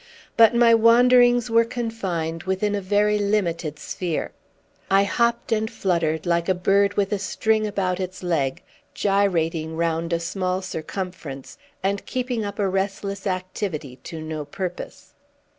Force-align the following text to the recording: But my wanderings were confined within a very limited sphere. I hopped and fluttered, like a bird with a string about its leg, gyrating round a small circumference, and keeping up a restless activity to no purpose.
But 0.35 0.55
my 0.55 0.73
wanderings 0.73 1.51
were 1.51 1.63
confined 1.63 2.41
within 2.45 2.73
a 2.73 2.81
very 2.81 3.19
limited 3.19 3.77
sphere. 3.77 4.31
I 4.89 5.03
hopped 5.03 5.51
and 5.51 5.69
fluttered, 5.69 6.25
like 6.25 6.49
a 6.49 6.55
bird 6.55 6.95
with 6.95 7.13
a 7.13 7.19
string 7.19 7.67
about 7.67 7.99
its 7.99 8.23
leg, 8.23 8.63
gyrating 8.95 9.77
round 9.77 10.11
a 10.11 10.19
small 10.19 10.63
circumference, 10.63 11.59
and 11.83 12.03
keeping 12.07 12.43
up 12.43 12.57
a 12.57 12.67
restless 12.67 13.27
activity 13.27 13.97
to 14.05 14.19
no 14.19 14.43
purpose. 14.43 15.13